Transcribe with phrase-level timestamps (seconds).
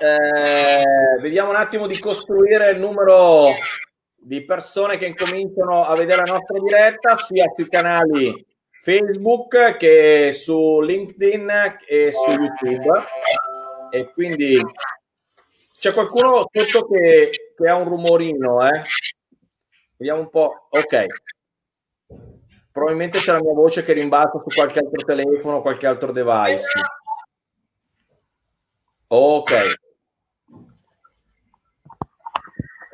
[0.00, 3.48] Eh, vediamo un attimo di costruire il numero
[4.14, 8.46] di persone che incominciano a vedere la nostra diretta sia sui canali
[8.82, 12.90] Facebook che su LinkedIn e su YouTube.
[13.90, 14.58] E quindi
[15.78, 18.82] c'è qualcuno sotto che, che ha un rumorino, eh?
[19.96, 20.66] Vediamo un po'.
[20.70, 21.06] Ok.
[22.72, 26.66] Probabilmente c'è la mia voce che rimbalza su qualche altro telefono, qualche altro device.
[29.14, 29.52] Ok.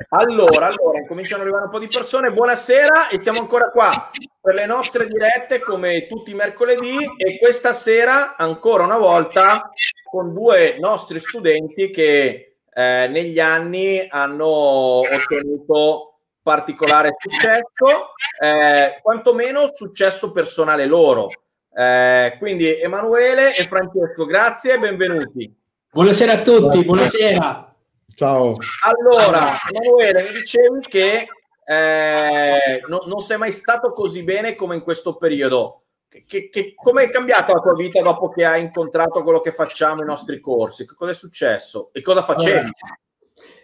[0.09, 2.33] Allora, allora, cominciano ad arrivare un po' di persone.
[2.33, 7.71] Buonasera e siamo ancora qua per le nostre dirette come tutti i mercoledì e questa
[7.71, 9.69] sera ancora una volta
[10.03, 20.33] con due nostri studenti che eh, negli anni hanno ottenuto particolare successo, eh, quantomeno successo
[20.33, 21.29] personale loro.
[21.73, 25.58] Eh, quindi Emanuele e Francesco, grazie e benvenuti.
[25.91, 27.75] Buonasera a tutti, buonasera.
[28.13, 28.57] Ciao.
[28.83, 31.27] Allora, Emanuele, mi dicevi che
[31.65, 35.85] eh, no, non sei mai stato così bene come in questo periodo.
[36.07, 40.03] Che, che, come è cambiata la tua vita dopo che hai incontrato quello che facciamo
[40.03, 40.85] i nostri corsi?
[40.85, 42.57] Cosa è successo e cosa facevi?
[42.57, 42.71] Allora,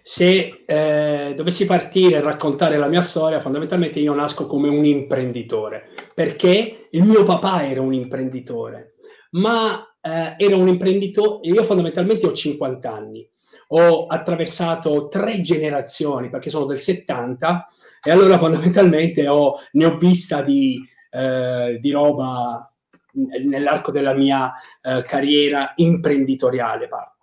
[0.01, 5.91] se eh, dovessi partire e raccontare la mia storia, fondamentalmente io nasco come un imprenditore,
[6.15, 8.95] perché il mio papà era un imprenditore,
[9.31, 13.27] ma eh, era un imprenditore, io fondamentalmente ho 50 anni,
[13.69, 17.67] ho attraversato tre generazioni perché sono del 70
[18.03, 20.79] e allora fondamentalmente ho, ne ho vista di,
[21.09, 22.71] eh, di roba
[23.13, 26.88] nell'arco della mia eh, carriera imprenditoriale.
[26.88, 27.13] Parlo.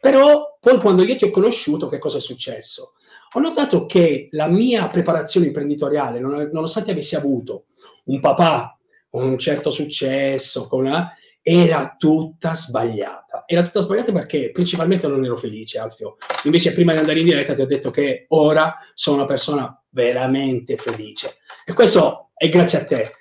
[0.00, 2.94] Però poi quando io ti ho conosciuto, che cosa è successo?
[3.34, 7.66] Ho notato che la mia preparazione imprenditoriale, nonostante avessi avuto
[8.04, 8.78] un papà
[9.10, 11.12] con un certo successo, con una,
[11.52, 13.42] era tutta sbagliata.
[13.44, 16.16] Era tutta sbagliata perché principalmente non ero felice, Alfio.
[16.44, 20.76] Invece prima di andare in diretta ti ho detto che ora sono una persona veramente
[20.76, 21.38] felice.
[21.64, 23.14] E questo è grazie a te.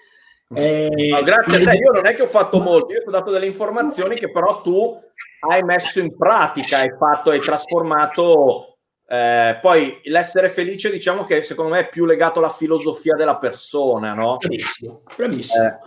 [0.53, 3.11] Eh, no, grazie a te, io non è che ho fatto molto, io ti ho
[3.11, 4.99] dato delle informazioni che però tu
[5.47, 8.77] hai messo in pratica, hai fatto, hai trasformato.
[9.07, 14.13] Eh, poi l'essere felice, diciamo che secondo me è più legato alla filosofia della persona,
[14.13, 14.37] no?
[14.37, 15.63] Bravissimo, bravissimo.
[15.63, 15.77] Eh.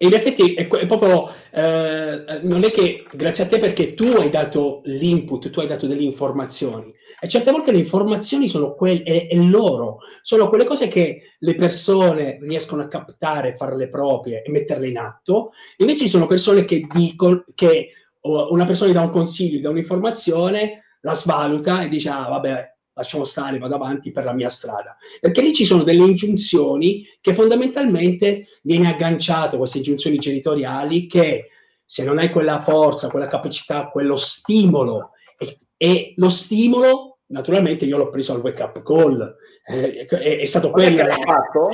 [0.00, 4.04] E in effetti è, è proprio, eh, non è che grazie a te perché tu
[4.16, 6.94] hai dato l'input, tu hai dato delle informazioni.
[7.20, 11.54] E certe volte le informazioni sono quelle, è, è loro, sono quelle cose che le
[11.56, 16.86] persone riescono a captare, farle proprie e metterle in atto, invece ci sono persone che
[16.88, 17.88] dicono che
[18.20, 23.24] una persona gli dà un consiglio, dà un'informazione, la svaluta e dice ah vabbè lasciamo
[23.24, 24.96] stare, vado avanti per la mia strada.
[25.20, 31.46] Perché lì ci sono delle ingiunzioni che fondamentalmente viene agganciato, queste ingiunzioni genitoriali, che
[31.84, 37.96] se non hai quella forza, quella capacità, quello stimolo, e, e lo stimolo, naturalmente io
[37.96, 40.96] l'ho preso al wake up call, eh, è, è, stato quello.
[40.96, 41.68] Che l'hai fatto?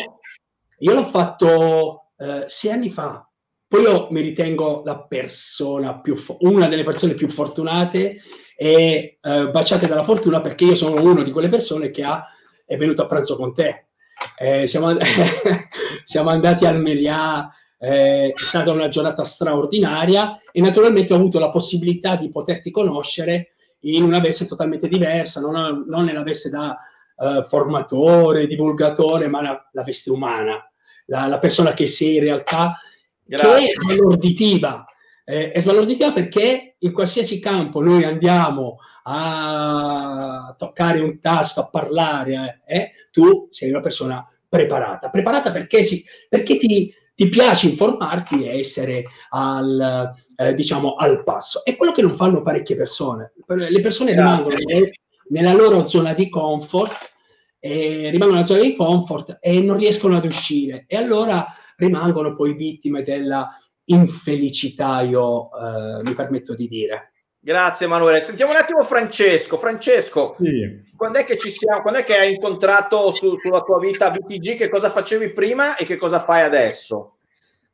[0.78, 3.26] Io l'ho fatto eh, sei anni fa.
[3.66, 8.20] Poi io mi ritengo la persona più, una delle persone più fortunate
[8.56, 12.24] e eh, baciate dalla fortuna perché io sono una di quelle persone che ha,
[12.64, 13.86] è venuto a pranzo con te.
[14.38, 14.94] Eh, siamo,
[16.04, 21.50] siamo, andati al Melià, eh, è stata una giornata straordinaria e naturalmente ho avuto la
[21.50, 26.76] possibilità di poterti conoscere in una veste totalmente diversa, non, non nella veste da
[27.16, 30.58] uh, formatore, divulgatore, ma la, la veste umana,
[31.06, 32.78] la, la, persona che sei in realtà,
[33.22, 33.66] Grazie.
[33.66, 34.84] che è sbalorditiva,
[35.24, 42.62] eh, è sbalorditiva perché in qualsiasi campo noi andiamo a toccare un tasto, a parlare,
[42.66, 45.08] eh, eh, tu sei una persona preparata.
[45.08, 51.64] Preparata perché, si, perché ti, ti, piace informarti e essere al, eh, diciamo, al passo.
[51.64, 53.32] È quello che non fanno parecchie persone.
[53.46, 54.56] Le persone rimangono
[55.30, 57.12] nella loro zona di comfort,
[57.58, 60.84] eh, rimangono nella zona di comfort e non riescono ad uscire.
[60.86, 61.46] E allora
[61.76, 67.12] rimangono poi vittime della infelicità, io eh, mi permetto di dire.
[67.38, 68.20] Grazie Emanuele.
[68.22, 69.58] Sentiamo un attimo Francesco.
[69.58, 70.82] Francesco, Sì.
[70.96, 71.82] quando è che ci siamo?
[71.82, 74.56] Quando è che hai incontrato su- sulla tua vita BTG?
[74.56, 77.16] Che cosa facevi prima e che cosa fai adesso?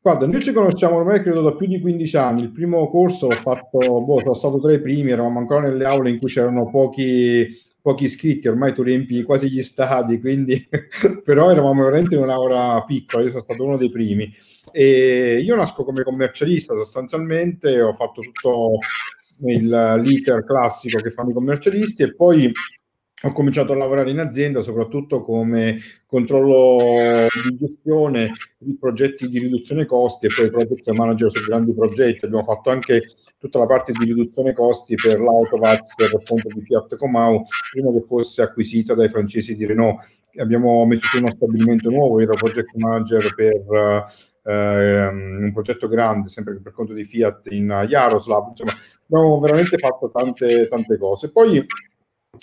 [0.03, 2.43] Guarda, noi ci conosciamo ormai credo da più di 15 anni.
[2.43, 6.11] Il primo corso l'ho fatto, boh, sono stato tra i primi, eravamo ancora nelle aule
[6.11, 7.47] in cui c'erano pochi,
[7.81, 10.67] pochi iscritti, ormai tu riempi quasi gli stadi, quindi
[11.23, 14.35] però eravamo veramente in un'aula piccola, io sono stato uno dei primi.
[14.73, 18.79] E io nasco come commercialista sostanzialmente, ho fatto tutto
[19.47, 22.53] il l'iter classico che fanno i commercialisti e poi
[23.23, 25.77] ho cominciato a lavorare in azienda soprattutto come
[26.07, 32.25] controllo di gestione di progetti di riduzione costi e poi project manager su grandi progetti.
[32.25, 33.03] Abbiamo fatto anche
[33.39, 38.01] tutta la parte di riduzione costi per l'Autovaz per conto di Fiat Comau prima che
[38.01, 39.99] fosse acquisita dai francesi di Renault.
[40.37, 44.07] Abbiamo messo su uno stabilimento nuovo, ero project manager per
[44.45, 48.49] ehm, un progetto grande, sempre per conto di Fiat in Yaroslav.
[48.49, 48.73] Insomma,
[49.07, 51.31] abbiamo veramente fatto tante, tante cose.
[51.31, 51.67] Poi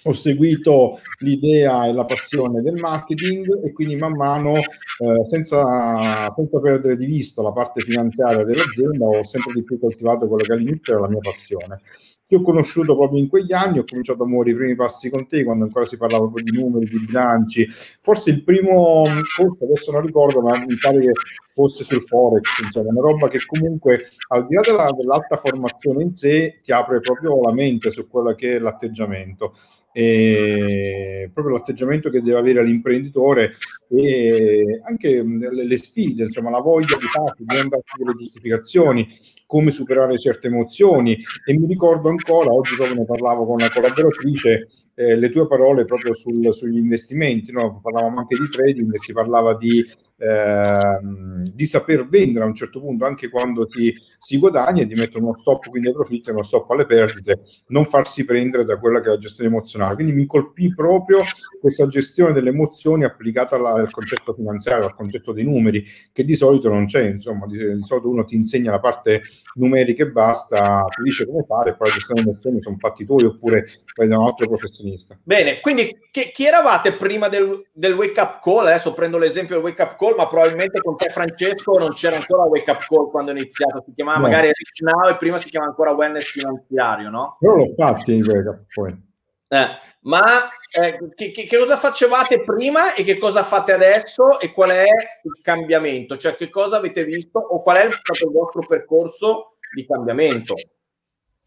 [0.04, 6.60] ho seguito l'idea e la passione del marketing e quindi man mano, eh, senza, senza
[6.60, 10.94] perdere di vista la parte finanziaria dell'azienda, ho sempre di più coltivato quello che all'inizio
[10.94, 11.82] era la mia passione.
[12.28, 15.28] Ti ho conosciuto proprio in quegli anni, ho cominciato a muovere i primi passi con
[15.28, 17.66] te quando ancora si parlava proprio di numeri, di bilanci.
[18.02, 19.04] Forse il primo
[19.36, 21.12] corso, adesso non ricordo, ma mi pare che
[21.54, 26.14] fosse sul Forex, insomma, una roba che comunque al di là della, dell'alta formazione in
[26.14, 29.56] sé ti apre proprio la mente su quello che è l'atteggiamento
[30.00, 33.54] e proprio l'atteggiamento che deve avere l'imprenditore
[33.90, 39.08] e anche le, sfide, insomma, la voglia di farsi, di non darsi delle giustificazioni,
[39.48, 41.18] come superare certe emozioni.
[41.44, 45.86] E mi ricordo ancora, oggi proprio ne parlavo con una collaboratrice, eh, le tue parole
[45.86, 47.80] proprio sul- sugli investimenti, no?
[47.82, 49.84] parlavamo anche di trading, si parlava di,
[50.18, 54.96] ehm, di saper vendere a un certo punto anche quando si, si guadagna e di
[54.96, 58.78] mettere uno stop quindi ai profitti e uno stop alle perdite, non farsi prendere da
[58.78, 59.96] quella che è la gestione emozionale.
[59.96, 61.20] Quindi mi colpì proprio
[61.60, 66.36] questa gestione delle emozioni applicata alla- al concetto finanziario, al concetto dei numeri, che di
[66.36, 69.22] solito non c'è, insomma, di, di solito uno ti insegna la parte
[69.56, 73.26] numerica e basta, ti dice come fare, poi la gestione delle emozioni sono fatti tuoi
[73.26, 73.66] oppure
[73.96, 75.18] vai da un altro professionista.
[75.24, 78.68] Bene, quindi che- chi eravate prima del, del wake up call?
[78.68, 82.44] Adesso prendo l'esempio del wake up call, ma probabilmente con te Francesco non c'era ancora
[82.44, 84.24] wake up call quando è iniziato, si chiamava No.
[84.28, 87.38] magari Rich Now e prima si chiamava ancora wellness finanziario, no?
[87.40, 89.06] Però l'ho fatti in quella poi.
[89.50, 89.68] Eh,
[90.02, 94.70] ma eh, che, che- che cosa facevate prima e che cosa fate adesso e qual
[94.72, 96.18] è il cambiamento?
[96.18, 100.54] Cioè che cosa avete visto o qual è stato il vostro percorso di cambiamento?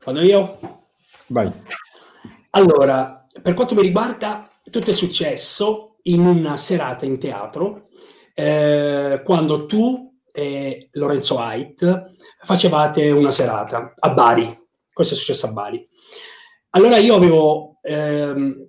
[0.05, 0.59] Vado io?
[1.27, 1.53] Vai.
[2.51, 7.89] Allora, per quanto mi riguarda, tutto è successo in una serata in teatro
[8.41, 12.13] eh, quando tu e Lorenzo Haidt
[12.45, 14.59] facevate una serata a Bari.
[14.93, 15.87] Questo è successo a Bari.
[16.71, 18.69] Allora io avevo, ehm,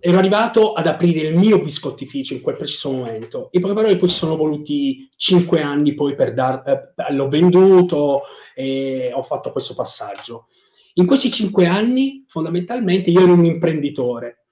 [0.00, 3.48] ero arrivato ad aprire il mio biscottificio in quel preciso momento.
[3.52, 8.22] In poche parole, poi ci sono voluti cinque anni poi per dar, eh, l'ho venduto
[8.54, 10.48] e ho fatto questo passaggio.
[10.94, 14.46] In questi cinque anni, fondamentalmente, io ero un imprenditore.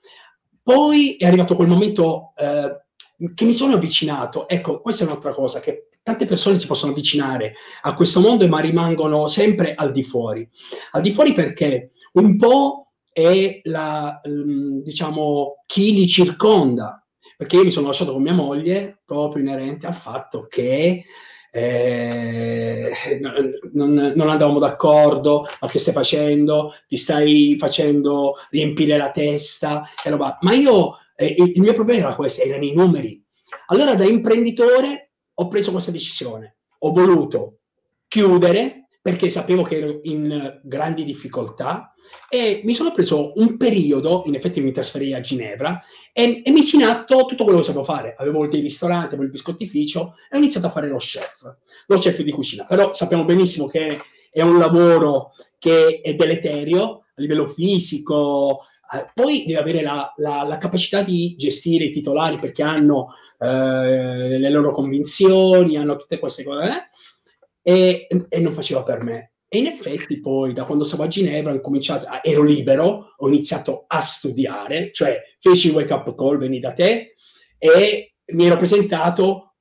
[0.63, 2.84] Poi è arrivato quel momento eh,
[3.35, 4.49] che mi sono avvicinato.
[4.49, 8.61] Ecco, questa è un'altra cosa, che tante persone si possono avvicinare a questo mondo, ma
[8.61, 10.49] rimangono sempre al di fuori.
[10.93, 16.99] Al di fuori perché un po' è la, ehm, diciamo, chi li circonda.
[17.37, 21.05] Perché io mi sono lasciato con mia moglie proprio inerente al fatto che
[21.57, 22.93] eh,
[23.73, 26.75] non, non andavamo d'accordo, ma che stai facendo?
[26.89, 30.39] Ti stai facendo riempire la testa e roba.
[30.41, 33.23] Ma io, eh, il mio problema era questo, erano i numeri.
[33.67, 36.57] Allora da imprenditore ho preso questa decisione.
[36.81, 37.59] Ho voluto
[38.09, 41.95] chiudere perché sapevo che ero in grandi difficoltà
[42.29, 46.77] e mi sono preso un periodo, in effetti mi trasferii a Ginevra e, e messi
[46.77, 48.15] in atto tutto quello che sapevo fare.
[48.19, 51.57] Avevo il ristorante, avevo il biscottificio e ho iniziato a fare lo chef,
[51.87, 52.65] lo chef di cucina.
[52.65, 58.67] Però sappiamo benissimo che è un lavoro che è deleterio a livello fisico,
[59.01, 64.39] eh, poi deve avere la, la- la capacità di gestire i titolari perché hanno eh,
[64.39, 66.89] le loro convinzioni, hanno tutte queste cose
[67.63, 69.33] eh, e, e non faceva per me.
[69.49, 73.29] E in effetti poi da quando stavo a Ginevra ho cominciato, a- ero libero, ho
[73.29, 77.15] iniziato a studiare, cioè feci il wake up call, venni da te
[77.59, 79.55] e mi ero presentato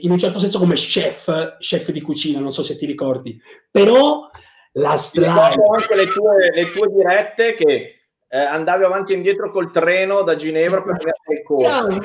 [0.00, 3.38] in un certo senso come chef, chef di cucina, non so se ti ricordi,
[3.70, 4.28] però
[4.72, 5.48] la strada...
[5.48, 7.97] ricordo anche le tue, le tue dirette che
[8.28, 11.98] eh, andavi avanti e indietro col treno da Ginevra per andare al corso.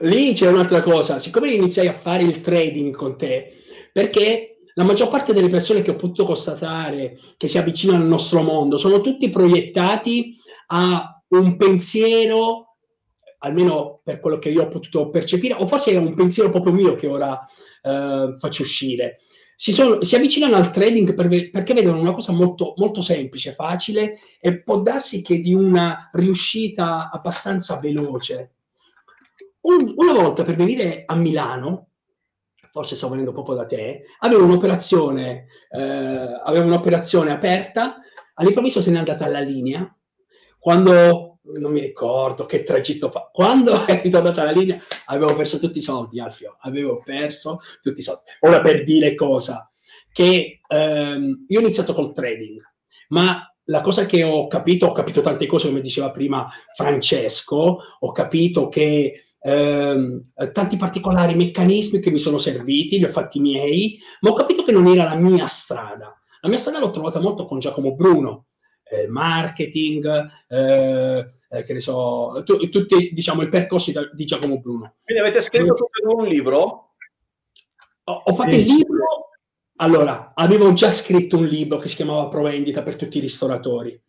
[0.00, 3.52] Lì c'è un'altra cosa, siccome iniziai a fare il trading con te,
[3.92, 8.42] perché la maggior parte delle persone che ho potuto constatare che si avvicinano al nostro
[8.42, 10.36] mondo sono tutti proiettati
[10.68, 12.76] a un pensiero,
[13.38, 16.94] almeno per quello che io ho potuto percepire, o forse è un pensiero proprio mio
[16.94, 17.44] che ora
[17.82, 19.20] eh, faccio uscire.
[19.60, 24.20] Si, sono, si, avvicinano al trading per, perché vedono una cosa molto, molto semplice, facile
[24.38, 28.52] e può darsi che di una riuscita abbastanza veloce.
[29.62, 31.88] Un, una volta per venire a Milano,
[32.70, 37.96] forse sto venendo proprio da te, avevo un'operazione, eh, avevo un'operazione aperta,
[38.34, 39.92] all'improvviso se n'è andata alla linea,
[40.60, 45.78] quando, non mi ricordo che tragitto fa, quando è ritornata alla linea avevo perso tutti
[45.78, 48.22] i soldi, Alfio, avevo perso tutti i soldi.
[48.40, 49.70] Ora per dire cosa,
[50.12, 52.60] che ehm, io ho iniziato col trading,
[53.08, 58.12] ma la cosa che ho capito, ho capito tante cose, come diceva prima Francesco, ho
[58.12, 64.30] capito che ehm, tanti particolari meccanismi che mi sono serviti, li ho fatti miei, ma
[64.30, 66.18] ho capito che non era la mia strada.
[66.40, 68.46] La mia strada l'ho trovata molto con Giacomo Bruno,
[69.08, 70.06] marketing,
[70.48, 74.96] eh, eh, che ne so, tu, tutti diciamo i percorsi da, di Giacomo Bruno.
[75.04, 76.94] Quindi avete scritto tutti un libro?
[78.04, 78.60] Ho, ho fatto sì.
[78.60, 79.30] il libro,
[79.76, 84.00] allora, avevo già scritto un libro che si chiamava Provendita per tutti i ristoratori.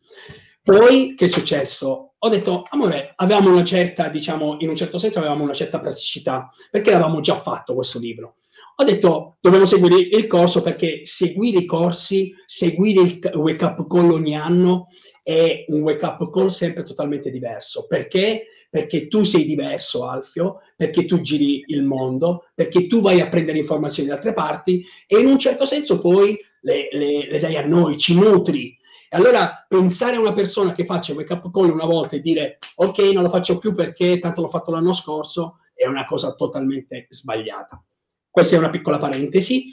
[0.61, 2.13] Poi, che è successo?
[2.17, 6.49] Ho detto, amore, avevamo una certa, diciamo, in un certo senso avevamo una certa praticità,
[6.69, 8.35] perché l'avevamo già fatto questo libro.
[8.81, 14.09] Ho detto, dobbiamo seguire il corso perché seguire i corsi, seguire il wake up call
[14.09, 14.87] ogni anno
[15.21, 17.87] è un wake up call sempre totalmente diverso.
[17.87, 18.45] Perché?
[18.69, 23.57] Perché tu sei diverso, Alfio, perché tu giri il mondo, perché tu vai a prendere
[23.57, 27.65] informazioni da altre parti e in un certo senso poi le, le, le dai a
[27.65, 28.77] noi, ci nutri
[29.09, 32.59] e allora pensare a una persona che faccia wake up call una volta e dire
[32.75, 37.07] ok, non lo faccio più perché tanto l'ho fatto l'anno scorso, è una cosa totalmente
[37.09, 37.83] sbagliata.
[38.29, 39.71] Questa è una piccola parentesi.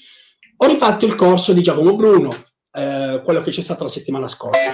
[0.58, 2.34] Ho rifatto il corso di Giacomo Bruno,
[2.72, 4.72] eh, quello che c'è stato la settimana scorsa,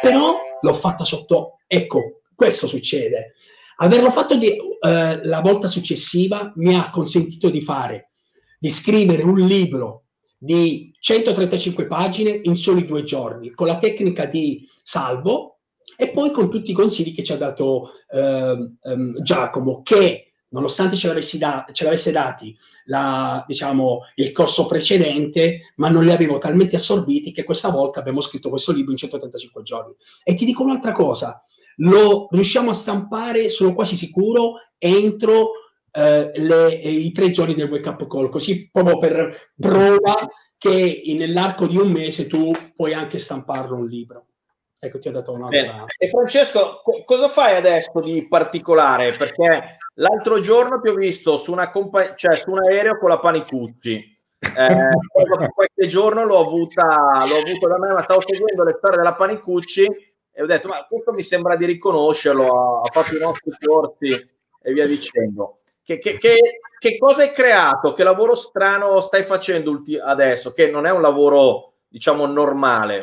[0.00, 3.34] però l'ho fatta sotto, ecco, questo succede.
[3.76, 8.12] Averlo fatto di, eh, la volta successiva mi ha consentito di fare,
[8.58, 10.04] di scrivere un libro
[10.38, 15.58] di 135 pagine in soli due giorni, con la tecnica di salvo
[15.96, 20.96] e poi con tutti i consigli che ci ha dato eh, ehm, Giacomo, che nonostante
[20.96, 26.76] ce, da, ce l'avesse dati la, diciamo, il corso precedente, ma non li avevo talmente
[26.76, 29.94] assorbiti che questa volta abbiamo scritto questo libro in 135 giorni.
[30.22, 31.42] E ti dico un'altra cosa,
[31.78, 35.50] lo riusciamo a stampare, sono quasi sicuro, entro
[35.90, 41.66] eh, le, i tre giorni del wake up call, così proprio per prova che nell'arco
[41.66, 44.26] di un mese tu puoi anche stamparlo un libro.
[44.78, 45.60] Ecco, ti ho dato un'altra.
[45.62, 45.84] Bene.
[45.96, 49.12] E Francesco, co- cosa fai adesso di particolare?
[49.12, 53.18] Perché l'altro giorno ti ho visto su, una compa- cioè, su un aereo con la
[53.18, 54.12] Panicucci.
[54.38, 54.88] Eh,
[55.54, 59.84] qualche giorno l'ho avuta, l'ho avuta da me, ma stavo seguendo le storie della Panicucci
[60.32, 62.44] e ho detto: Ma questo mi sembra di riconoscerlo.
[62.44, 64.10] Ha, ha fatto i nostri corsi
[64.62, 65.60] e via dicendo.
[65.82, 67.92] Che, che, che, che, cosa hai creato?
[67.92, 70.52] Che lavoro strano stai facendo ulti- adesso?
[70.52, 73.02] Che non è un lavoro, diciamo, normale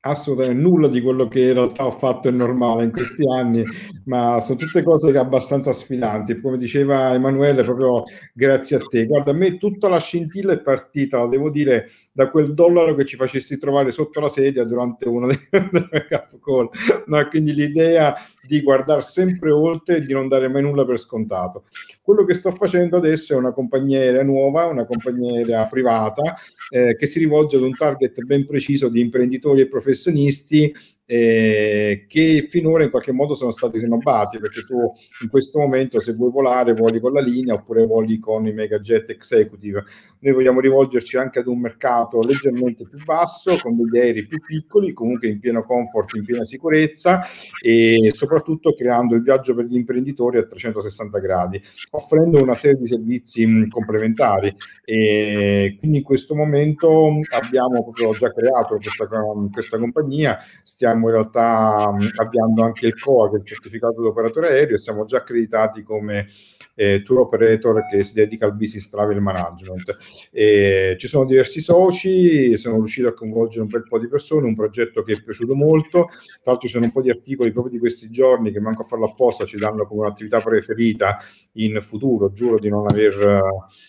[0.00, 3.62] assolutamente nulla di quello che in realtà ho fatto è normale in questi anni,
[4.04, 6.40] ma sono tutte cose abbastanza sfidanti.
[6.40, 9.06] Come diceva Emanuele, proprio grazie a te.
[9.06, 11.88] Guarda, a me tutta la scintilla è partita, lo devo dire,
[12.18, 15.48] da quel dollaro che ci facessi trovare sotto la sedia durante dei
[16.08, 16.68] cap call.
[17.06, 21.66] No, quindi l'idea di guardare sempre oltre e di non dare mai nulla per scontato.
[22.02, 26.34] Quello che sto facendo adesso è una compagnia aerea nuova, una compagnia aerea privata
[26.70, 30.74] eh, che si rivolge ad un target ben preciso di imprenditori e professionisti
[31.10, 36.12] eh, che finora in qualche modo sono stati snobbati perché tu in questo momento se
[36.12, 39.84] vuoi volare voli con la linea oppure voli con i megajet executive
[40.20, 44.92] noi vogliamo rivolgerci anche ad un mercato leggermente più basso con degli aerei più piccoli
[44.92, 47.20] comunque in pieno comfort in piena sicurezza
[47.62, 52.86] e soprattutto creando il viaggio per gli imprenditori a 360 gradi offrendo una serie di
[52.86, 59.08] servizi complementari e quindi in questo momento abbiamo proprio già creato questa,
[59.52, 64.06] questa compagnia stiamo stiamo in realtà avviando anche il COA, che è il certificato di
[64.06, 66.26] operatore aereo, e siamo già accreditati come
[66.74, 69.96] eh, tour operator che si dedica al business travel management.
[70.30, 74.54] E ci sono diversi soci, sono riuscito a coinvolgere un bel po' di persone, un
[74.54, 76.06] progetto che è piaciuto molto.
[76.06, 78.84] Tra l'altro ci sono un po' di articoli proprio di questi giorni che manco a
[78.84, 81.18] farlo apposta ci danno come un'attività preferita
[81.52, 82.32] in futuro.
[82.32, 83.40] Giuro di non aver,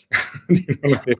[0.47, 1.17] di non aver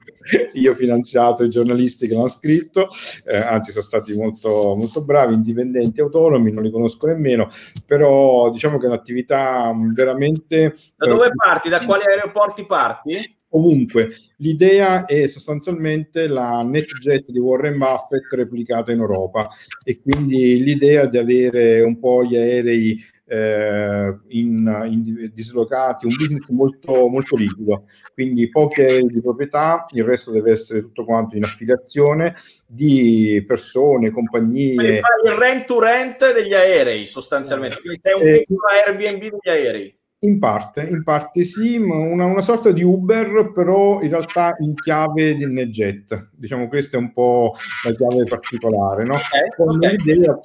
[0.54, 2.88] io finanziato i giornalisti che l'hanno scritto,
[3.24, 7.48] eh, anzi sono stati molto, molto bravi, indipendenti, autonomi, non li conosco nemmeno,
[7.86, 10.76] però diciamo che è un'attività veramente...
[10.96, 11.68] Da dove parti?
[11.68, 13.38] Da quali aeroporti parti?
[13.50, 14.10] Ovunque.
[14.36, 19.48] L'idea è sostanzialmente la NetJet di Warren Buffett replicata in Europa
[19.84, 26.48] e quindi l'idea di avere un po' gli aerei eh, in, in dislocati, un business
[26.48, 31.44] molto, molto liquido, quindi pochi aerei di proprietà, il resto deve essere tutto quanto in
[31.44, 32.34] affiliazione
[32.66, 34.74] di persone, compagnie.
[34.74, 39.20] Quindi fai il rent to rent degli aerei sostanzialmente, quindi sei un Eh, piccolo Airbnb
[39.20, 39.98] degli aerei.
[40.22, 44.74] In parte, in parte sì, ma una, una sorta di Uber, però in realtà in
[44.74, 46.28] chiave del NetJet.
[46.32, 47.54] Diciamo questa è un po'
[47.86, 49.14] la chiave particolare, no?
[49.14, 49.94] Ok, Con ok.
[49.96, 50.38] l'idea,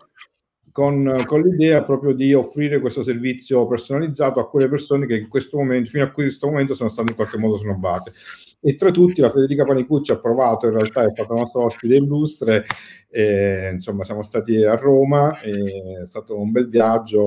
[0.75, 5.55] con, con l'idea proprio di offrire questo servizio personalizzato a quelle persone che in questo
[5.55, 8.11] momento, fino a questo momento, sono state in qualche modo snobbate.
[8.59, 12.65] E tra tutti la Federica Panicucci ha provato, in realtà è stata nostra ospite illustre,
[13.09, 17.25] e, insomma siamo stati a Roma, è stato un bel viaggio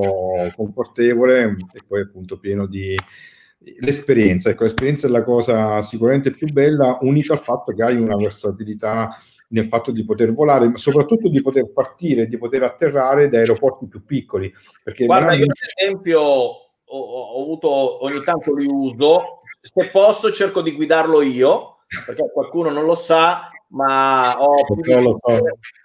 [0.55, 2.95] confortevole e poi appunto pieno di
[3.78, 8.17] l'esperienza, ecco l'esperienza è la cosa sicuramente più bella unita al fatto che hai una
[8.17, 9.09] versatilità
[9.49, 13.87] nel fatto di poter volare, ma soprattutto di poter partire, di poter atterrare da aeroporti
[13.87, 14.52] più piccoli.
[14.83, 20.31] Perché Guarda, io veramente- ad esempio ho, ho avuto ogni tanto li uso, se posso
[20.33, 25.40] cerco di guidarlo io, perché qualcuno non lo sa, ma ho più, di, Io so.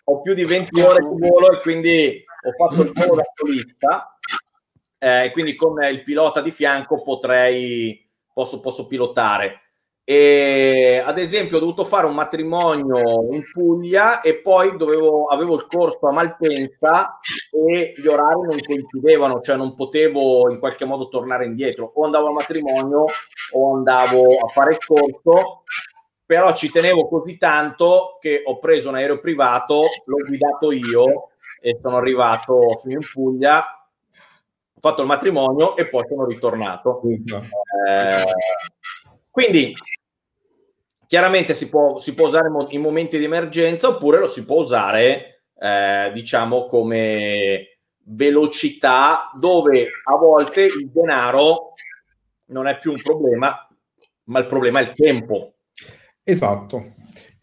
[0.06, 4.18] ho più di 20 ore di volo e quindi ho fatto il volo da solista,
[4.98, 9.60] eh, quindi con il pilota di fianco potrei, posso, posso pilotare.
[10.06, 15.66] E ad esempio ho dovuto fare un matrimonio in Puglia e poi dovevo, avevo il
[15.66, 17.20] corso a Malpensa
[17.68, 21.90] e gli orari non coincidevano, cioè non potevo in qualche modo tornare indietro.
[21.96, 23.06] O andavo al matrimonio
[23.54, 25.64] o andavo a fare il corso,
[26.26, 31.30] però ci tenevo così tanto che ho preso un aereo privato, l'ho guidato io
[31.62, 37.02] e sono arrivato fino in Puglia, ho fatto il matrimonio e poi sono ritornato.
[37.88, 38.24] Eh,
[39.34, 39.74] quindi
[41.08, 45.46] chiaramente si può, si può usare in momenti di emergenza oppure lo si può usare
[45.60, 51.74] eh, diciamo come velocità dove a volte il denaro
[52.46, 53.68] non è più un problema
[54.26, 55.54] ma il problema è il tempo
[56.24, 56.94] Esatto.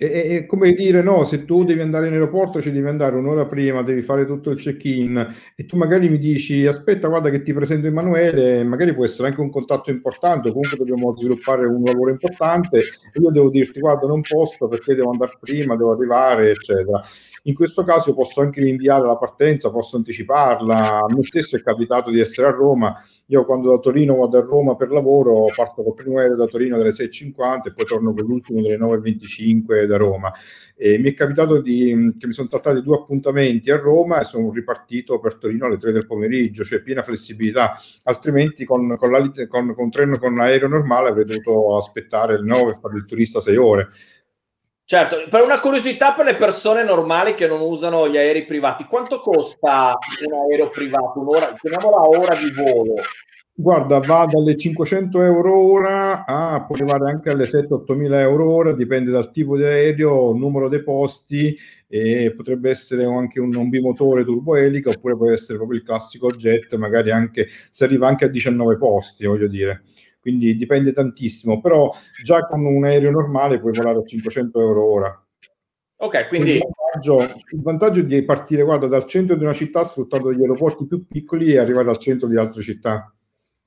[0.02, 3.44] E- e come dire, no, se tu devi andare in aeroporto ci devi andare un'ora
[3.44, 7.52] prima, devi fare tutto il check-in e tu magari mi dici aspetta, guarda che ti
[7.52, 12.78] presento Emanuele, magari può essere anche un contatto importante, comunque dobbiamo sviluppare un lavoro importante
[12.78, 17.02] e io devo dirti guarda non posso perché devo andare prima, devo arrivare, eccetera.
[17.44, 21.04] In questo caso posso anche rinviare la partenza, posso anticiparla.
[21.04, 22.94] A me stesso è capitato di essere a Roma.
[23.26, 26.76] Io quando da Torino vado a Roma per lavoro parto col primo aereo da Torino
[26.76, 30.32] alle 6.50 e poi torno con l'ultimo delle 9.25 da Roma.
[30.76, 34.50] E mi è capitato di, che mi sono trattati due appuntamenti a Roma e sono
[34.50, 37.76] ripartito per Torino alle 3 del pomeriggio, cioè piena flessibilità.
[38.04, 42.70] Altrimenti con, con, la, con, con treno con l'aereo normale avrei dovuto aspettare le 9
[42.70, 43.88] e fare il turista 6 ore.
[44.90, 49.20] Certo, per una curiosità per le persone normali che non usano gli aerei privati, quanto
[49.20, 51.20] costa un aereo privato?
[51.20, 52.94] Un'ora, chiamiamola ora di volo.
[53.60, 58.72] Guarda, va dalle 500 euro ora a può arrivare anche alle 7-8 mila euro ora,
[58.72, 61.54] dipende dal tipo di aereo, numero dei posti
[61.86, 66.74] e potrebbe essere anche un, un bimotore turboelica oppure può essere proprio il classico jet,
[66.76, 69.82] magari anche si arriva anche a 19 posti, voglio dire.
[70.20, 71.92] Quindi dipende tantissimo, però
[72.24, 75.24] già con un aereo normale puoi volare a 500 euro ora.
[75.96, 79.84] Ok, quindi il vantaggio, il vantaggio è di partire guarda, dal centro di una città
[79.84, 83.14] sfruttando degli aeroporti più piccoli e arrivare al centro di altre città.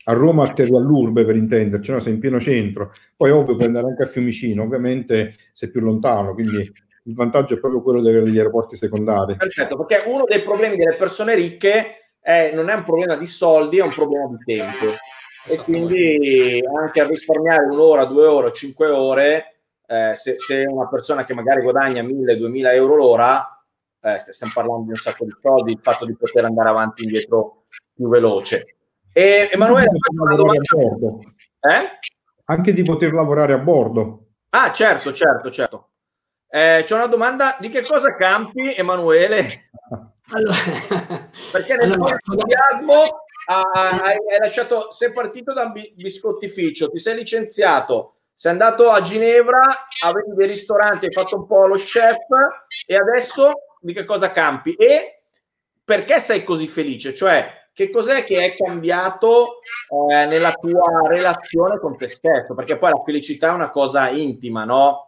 [0.06, 2.00] A Roma atterri all'urbe per intenderci, no?
[2.00, 2.92] sei in pieno centro.
[3.16, 6.72] Poi ovvio puoi andare anche a Fiumicino, ovviamente sei più lontano, quindi
[7.06, 9.36] il vantaggio è proprio quello di avere degli aeroporti secondari.
[9.36, 13.80] Perfetto, perché uno dei problemi delle persone ricche è, non è un problema di soldi,
[13.80, 14.86] è un problema di tempo.
[15.46, 21.26] E quindi anche a risparmiare un'ora, due ore, cinque ore, eh, se, se una persona
[21.26, 23.64] che magari guadagna 1000-2000 euro l'ora,
[24.02, 27.06] eh, stiamo parlando di un sacco di soldi, il fatto di poter andare avanti e
[27.06, 28.73] indietro più veloce.
[29.14, 29.92] E Emanuele,
[31.60, 32.00] eh?
[32.46, 34.26] anche di poter lavorare a bordo.
[34.50, 35.90] Ah, certo, certo, certo.
[36.50, 39.70] Eh, c'è una domanda: di che cosa campi, Emanuele?
[40.32, 40.56] Allora,
[41.52, 47.16] Perché nel allora, tuo entusiasmo hai, hai lasciato, sei partito da un biscottificio, ti sei
[47.16, 52.18] licenziato, sei andato a Ginevra, avevi dei ristoranti, hai fatto un po' lo chef
[52.88, 54.74] e adesso di che cosa campi?
[54.74, 55.24] E
[55.84, 57.14] perché sei così felice?
[57.14, 59.60] Cioè, che cos'è che è cambiato
[59.90, 62.54] eh, nella tua relazione con te stesso?
[62.54, 65.06] Perché poi la felicità è una cosa intima, no?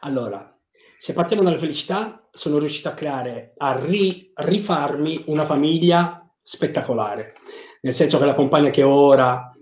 [0.00, 0.56] Allora,
[0.98, 7.34] se partiamo dalla felicità, sono riuscito a creare, a ri, rifarmi una famiglia spettacolare,
[7.82, 9.54] nel senso che la compagna che ho ora,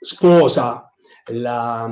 [0.00, 0.92] sposa,
[1.26, 1.88] la,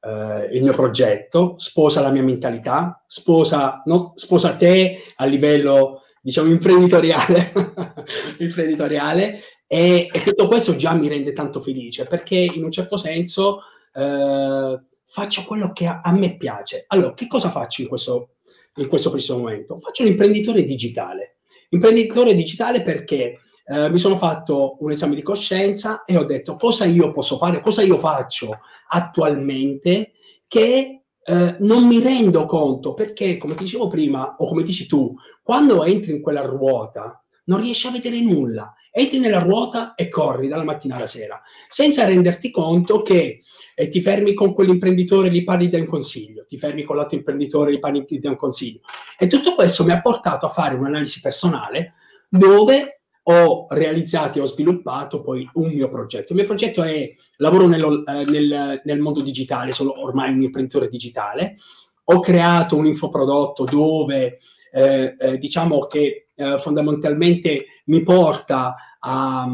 [0.00, 6.48] eh, il mio progetto, sposa la mia mentalità, sposa, no, sposa te a livello, diciamo,
[6.48, 7.52] imprenditoriale,
[8.38, 13.62] imprenditoriale e, e, tutto questo già mi rende tanto felice perché in un certo senso
[13.92, 16.84] eh, faccio quello che a, a, me piace.
[16.88, 18.36] Allora, che cosa faccio in questo,
[18.76, 19.80] in questo preciso momento?
[19.80, 21.38] Faccio un imprenditore digitale.
[21.70, 26.84] Imprenditore digitale perché eh, mi sono fatto un esame di coscienza e ho detto cosa
[26.84, 30.12] io posso fare, cosa io faccio attualmente
[30.46, 35.14] che eh, non mi rendo conto perché, come ti dicevo prima, o come dici tu,
[35.42, 38.74] quando entri in quella ruota non riesci a vedere nulla.
[38.94, 43.40] Entri nella ruota e corri dalla mattina alla sera, senza renderti conto che
[43.74, 47.16] eh, ti fermi con quell'imprenditore e gli parli di un consiglio, ti fermi con l'altro
[47.16, 48.80] imprenditore e gli parli di un consiglio.
[49.18, 51.94] E tutto questo mi ha portato a fare un'analisi personale
[52.28, 56.32] dove ho realizzato e ho sviluppato poi un mio progetto.
[56.32, 60.88] Il mio progetto è lavoro nello, eh, nel, nel, mondo digitale, sono ormai un imprenditore
[60.88, 61.56] digitale.
[62.04, 64.38] Ho creato un infoprodotto dove
[64.72, 69.48] eh, eh, diciamo che eh, fondamentalmente mi porta a,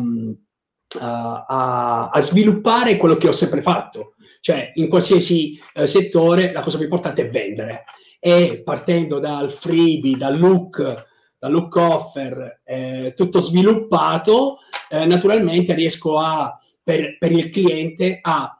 [0.98, 4.14] a, a, sviluppare quello che ho sempre fatto.
[4.40, 7.85] Cioè, in qualsiasi eh, settore la cosa più importante è vendere.
[8.20, 11.07] E partendo dal freebie, dal look,
[11.38, 18.53] da look offer, eh, tutto sviluppato, eh, naturalmente riesco a, per, per, il cliente a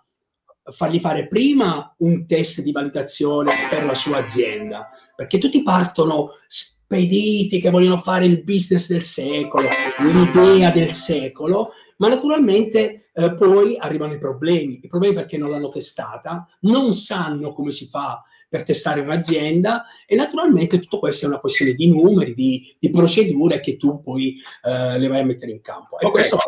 [0.71, 7.61] fargli fare prima un test di validazione per la sua azienda, perché tutti partono spediti
[7.61, 14.15] che vogliono fare il business del secolo, l'idea del secolo, ma naturalmente eh, poi arrivano
[14.15, 19.01] i problemi, i problemi perché non l'hanno testata, non sanno come si fa per testare
[19.01, 24.03] un'azienda e naturalmente tutto questo è una questione di numeri, di, di procedure che tu
[24.03, 25.99] poi eh, le vai a mettere in campo.
[25.99, 26.23] E okay.
[26.23, 26.39] questo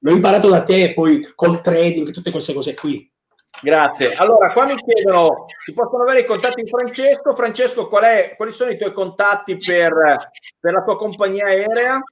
[0.00, 3.10] l'ho imparato da te poi col trading, tutte queste cose qui.
[3.62, 4.12] Grazie.
[4.14, 7.34] Allora, qua mi chiedono, si possono avere i contatti di Francesco?
[7.34, 9.94] Francesco, qual è, quali sono i tuoi contatti per,
[10.60, 12.02] per la tua compagnia aerea?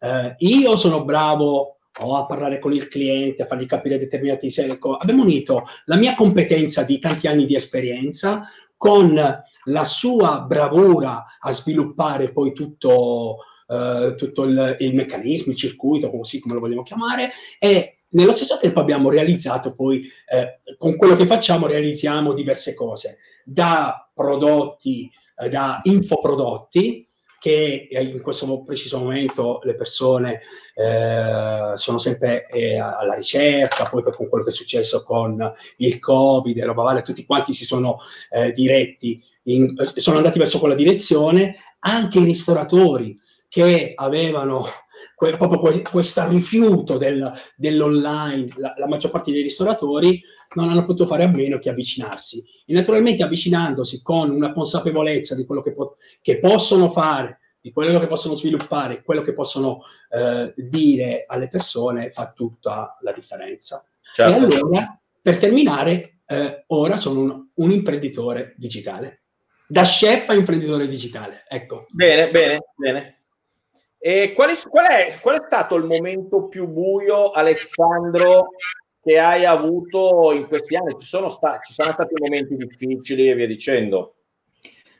[0.00, 4.96] Eh, io sono bravo o a parlare con il cliente, a fargli capire determinati secoli.
[5.00, 8.48] Abbiamo unito la mia competenza di tanti anni di esperienza
[8.84, 16.10] con la sua bravura a sviluppare poi tutto, eh, tutto il, il, meccanismo, il circuito,
[16.10, 21.16] così come lo vogliamo chiamare, e nello stesso tempo abbiamo realizzato poi, eh, con quello
[21.16, 27.08] che facciamo, realizziamo diverse cose, da prodotti, eh, da infoprodotti,
[27.44, 30.40] che in questo preciso momento le persone
[30.74, 36.56] eh, sono sempre eh, alla ricerca, poi con quello che è successo con il Covid
[36.56, 37.98] e roba varia, tutti quanti si sono
[38.30, 44.66] eh, diretti, in, sono andati verso quella direzione, anche i ristoratori che avevano
[45.14, 50.18] que- proprio questo rifiuto del, dell'online, la, la maggior parte dei ristoratori
[50.54, 52.44] non hanno potuto fare a meno che avvicinarsi.
[52.66, 57.98] E naturalmente avvicinandosi con una consapevolezza di quello che, po- che possono fare, di quello
[57.98, 63.84] che possono sviluppare, quello che possono eh, dire alle persone, fa tutta la differenza.
[64.12, 64.32] Certo.
[64.32, 69.22] E allora, per terminare, eh, ora sono un, un, imprenditore digitale.
[69.66, 71.86] Da chef a imprenditore digitale, ecco.
[71.88, 73.18] Bene, bene, bene.
[73.98, 78.48] E qual è, qual, è, qual è stato il momento più buio, Alessandro,
[79.04, 80.96] che hai avuto in questi anni?
[80.98, 84.14] Ci sono, sta- ci sono stati momenti difficili e via dicendo.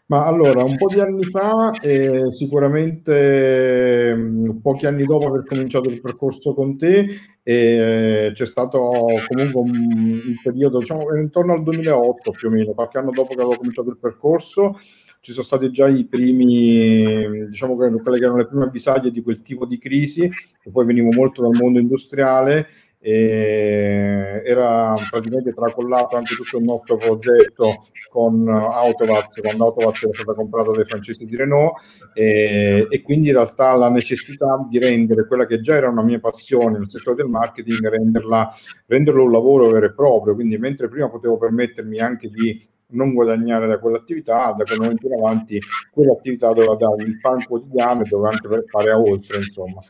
[0.06, 5.44] Ma allora, un po' di anni fa, eh, sicuramente mh, mm, pochi anni dopo aver
[5.46, 7.06] cominciato il percorso con te,
[7.42, 8.90] eh, c'è stato
[9.26, 13.40] comunque un, un, periodo, diciamo, intorno al 2008 più o meno, qualche anno dopo che
[13.40, 14.78] avevo cominciato il percorso,
[15.20, 19.22] ci sono stati già i primi, diciamo che quelle che erano le prime avvisaglie di
[19.22, 22.66] quel tipo di crisi, e poi venivo molto dal mondo industriale
[23.06, 30.32] e era praticamente tracollato anche tutto il nostro progetto con Autovaz quando Autovaz era stata
[30.32, 31.74] comprata dai francesi di Renault.
[32.14, 36.18] E, e, quindi in realtà la necessità di rendere quella che già era una mia
[36.18, 38.50] passione nel settore del marketing renderla,
[38.86, 40.34] renderlo un lavoro vero e proprio.
[40.34, 42.58] Quindi mentre prima potevo permettermi anche di
[42.92, 45.60] non guadagnare da quell'attività, da quel momento in avanti
[45.92, 49.80] quell'attività doveva dare il pan quotidiano e doveva anche fare oltre insomma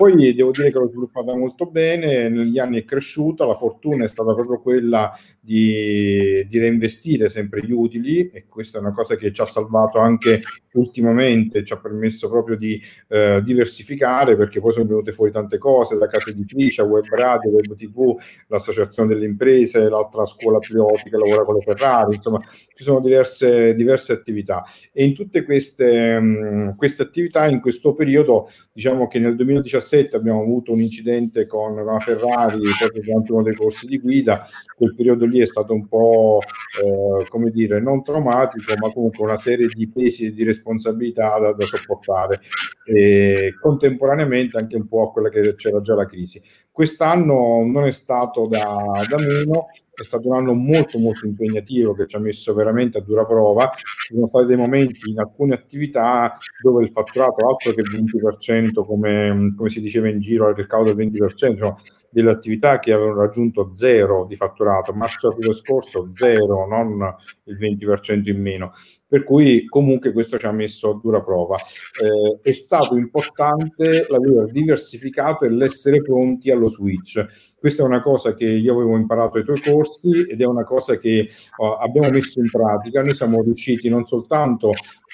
[0.00, 4.08] poi devo dire che l'ho sviluppata molto bene, negli anni è cresciuta, la fortuna è
[4.08, 9.32] stata proprio quella di, di, reinvestire sempre gli utili e questa è una cosa che
[9.32, 14.86] ci ha salvato anche ultimamente, ci ha permesso proprio di eh, diversificare perché poi sono
[14.86, 18.16] venute fuori tante cose, da casa editrice, web radio, web tv,
[18.48, 22.40] l'associazione delle imprese, l'altra scuola piloti che lavora con le Ferrari, insomma
[22.74, 24.64] ci sono diverse, diverse attività.
[24.92, 30.16] E in tutte queste, mh, queste attività in questo periodo diciamo che nel 2017 2017
[30.16, 34.94] abbiamo avuto un incidente con una Ferrari proprio durante uno dei corsi di guida, quel
[34.94, 36.40] periodo lì è stato un po'
[36.82, 41.52] eh, come dire non traumatico ma comunque una serie di pesi e di responsabilità da,
[41.52, 42.40] da sopportare
[42.84, 46.40] e contemporaneamente anche un po' a quella che c'era già la crisi.
[46.70, 49.68] Quest'anno non è stato da, da meno
[50.00, 53.70] è stato un anno molto molto impegnativo che ci ha messo veramente a dura prova.
[53.74, 58.84] Ci sono stati dei momenti in alcune attività dove il fatturato altro che il 20%,
[58.84, 61.74] come, come si diceva in giro, il calo del 20%, cioè
[62.10, 68.40] delle attività che avevano raggiunto zero di fatturato, marzo-aprile scorso zero, non il 20% in
[68.40, 68.72] meno
[69.10, 71.56] per cui comunque questo ci ha messo a dura prova.
[71.56, 77.49] Eh, è stato importante l'aver diversificato e l'essere pronti allo switch.
[77.60, 80.96] Questa è una cosa che io avevo imparato ai tuoi corsi ed è una cosa
[80.96, 83.02] che uh, abbiamo messo in pratica.
[83.02, 84.70] Noi siamo riusciti non soltanto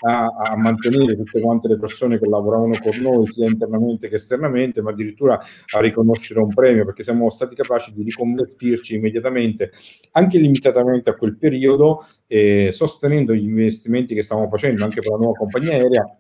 [0.07, 4.81] a, a, mantenere tutte quante le persone che lavoravano con noi, sia internamente che esternamente,
[4.81, 9.73] ma addirittura a riconoscere un premio, perché siamo stati capaci di riconvertirci immediatamente,
[10.13, 15.17] anche limitatamente a quel periodo, eh, sostenendo gli investimenti che stavamo facendo anche per la
[15.17, 16.17] nuova compagnia aerea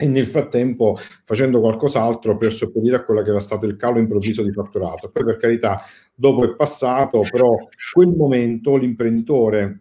[0.00, 4.42] e nel frattempo facendo qualcos'altro per sopperire a quello che era stato il calo improvviso
[4.42, 5.10] di fatturato.
[5.10, 5.82] Poi per carità,
[6.14, 7.54] dopo è passato, però
[7.92, 9.80] quel momento l'imprenditore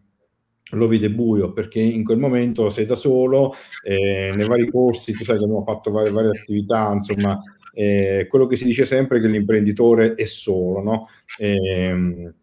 [0.72, 5.24] lo vede buio perché in quel momento sei da solo, eh, nei vari corsi, tu
[5.24, 7.40] sai che abbiamo fatto varie, varie attività, insomma,
[7.74, 11.08] eh, quello che si dice sempre è che l'imprenditore è solo, no?
[11.38, 12.34] Eh,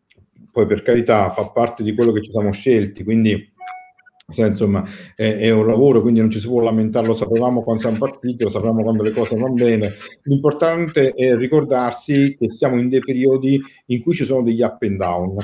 [0.51, 3.53] poi per carità fa parte di quello che ci siamo scelti, quindi
[4.29, 4.83] cioè, insomma,
[5.15, 8.43] è, è, un lavoro, quindi non ci si può lamentare, lo sapevamo quando siamo partiti,
[8.43, 9.93] lo sapevamo quando le cose vanno bene.
[10.25, 14.97] L'importante è ricordarsi che siamo in dei periodi in cui ci sono degli up and
[14.97, 15.37] down.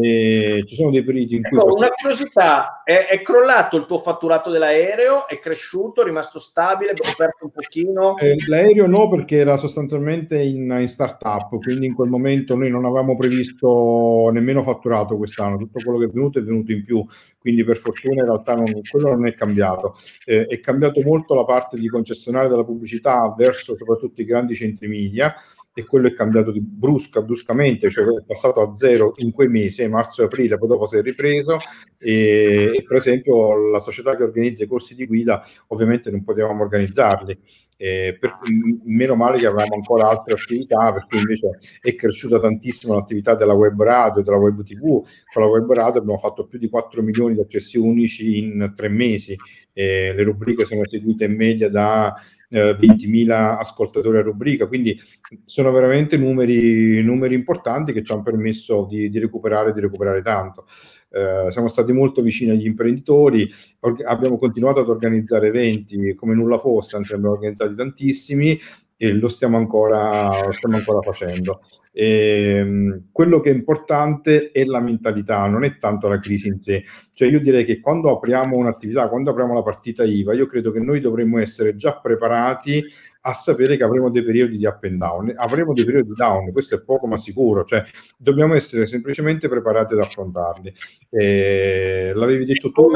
[0.00, 1.58] E ci sono dei periodi in cui...
[1.58, 5.28] Ecco, una curiosità, è, è, crollato il tuo fatturato dell'aereo?
[5.28, 6.00] È cresciuto?
[6.00, 6.92] È rimasto stabile?
[6.92, 8.16] È aperto un pochino?
[8.16, 12.86] Eh, l'aereo no, perché era sostanzialmente in, in start-up, quindi in quel momento noi non
[12.86, 17.04] avevamo previsto nemmeno fatturato quest'anno, tutto quello che è venuto è venuto in più,
[17.38, 19.96] quindi per fortuna realtà non, quello non è cambiato.
[20.24, 24.88] Eh, è cambiato molto la parte di concessionaria della pubblicità verso soprattutto i grandi centri
[24.88, 25.34] media
[25.72, 29.86] e quello è cambiato di brusca, bruscamente, cioè è passato a zero in quei mesi,
[29.88, 31.56] marzo e aprile, poi dopo si è ripreso
[31.96, 36.62] e, e per esempio la società che organizza i corsi di guida ovviamente non potevamo
[36.62, 37.38] organizzarli
[37.82, 38.36] eh, per,
[38.84, 43.54] meno male che avevamo ancora altre attività, per cui invece è cresciuta tantissimo l'attività della
[43.54, 45.02] web radio, della web tv.
[45.32, 48.90] Con la web radio abbiamo fatto più di 4 milioni di accessi unici in tre
[48.90, 49.34] mesi.
[49.72, 52.14] Eh, le rubriche sono seguite in media da
[52.50, 55.00] eh, 20.000 ascoltatori a rubrica, quindi
[55.46, 60.66] sono veramente numeri, numeri importanti che ci hanno permesso di, di recuperare, di recuperare tanto.
[61.12, 66.56] Eh, siamo stati molto vicini agli imprenditori, or- abbiamo continuato ad organizzare eventi come nulla
[66.58, 68.58] fosse, anzi abbiamo organizzati tantissimi
[69.02, 71.62] e lo stiamo ancora, lo stiamo ancora facendo.
[71.90, 76.60] E, ehm, quello che è importante è la mentalità, non è tanto la crisi in
[76.60, 76.84] sé.
[77.14, 80.80] Cioè io direi che quando apriamo un'attività, quando apriamo la partita IVA, io credo che
[80.80, 82.84] noi dovremmo essere già preparati
[83.22, 86.52] a sapere che avremo dei periodi di up and down, avremo dei periodi di down,
[86.52, 87.82] questo è poco ma sicuro, cioè
[88.18, 90.74] dobbiamo essere semplicemente preparati ad affrontarli.
[91.08, 92.94] E, l'avevi detto tu.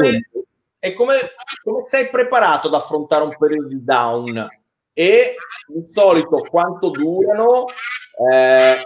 [0.77, 1.15] e come,
[1.63, 4.47] come sei preparato ad affrontare un periodo di down?
[4.97, 5.35] E
[5.67, 7.65] di solito quanto durano?
[8.31, 8.81] Eh,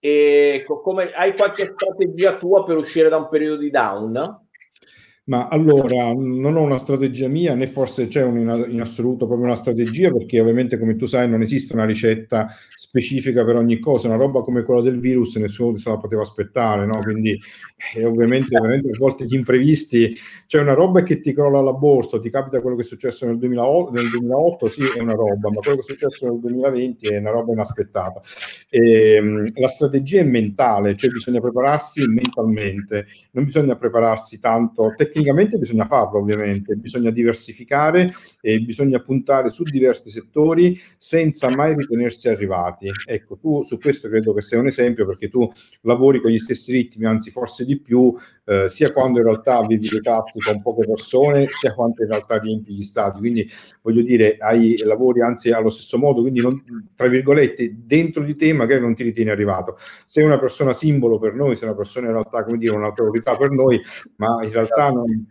[0.00, 4.47] e come, hai qualche strategia tua per uscire da un periodo di down?
[5.28, 9.46] Ma allora non ho una strategia mia, né forse c'è un, in, in, assoluto proprio
[9.46, 14.08] una strategia, perché ovviamente, come tu sai, non esiste una ricetta specifica per ogni cosa.
[14.08, 17.00] Una roba come quella del virus nessuno se la poteva aspettare, no?
[17.02, 17.38] Quindi,
[17.94, 22.18] eh, ovviamente, veramente a volte gli imprevisti, cioè una roba che ti crolla la borsa,
[22.18, 25.60] ti capita quello che è successo nel 2008, nel 2008 sì, è una roba, ma
[25.60, 28.22] quello che è successo nel 2020 è una roba inaspettata.
[28.70, 35.16] E, ehm, la strategia è mentale, cioè bisogna prepararsi mentalmente, non bisogna prepararsi tanto tecnicamente
[35.18, 42.28] tecnicamente bisogna farlo ovviamente, bisogna diversificare e bisogna puntare su diversi settori senza mai ritenersi
[42.28, 42.88] arrivati.
[43.04, 45.50] Ecco, tu su questo credo che sia un esempio perché tu
[45.82, 48.14] lavori con gli stessi ritmi, anzi forse di più,
[48.48, 52.38] eh, sia quando in realtà vivi le classi con poche persone, sia quando in realtà
[52.38, 53.18] riempi gli stati.
[53.18, 53.46] Quindi
[53.82, 56.62] voglio dire, hai lavori anzi allo stesso modo, quindi non,
[56.94, 59.76] tra virgolette, dentro di te magari non ti ritieni arrivato.
[60.06, 63.50] Sei una persona simbolo per noi, sei una persona in realtà, come dire, un'autorità per
[63.50, 63.80] noi,
[64.16, 65.26] ma in realtà non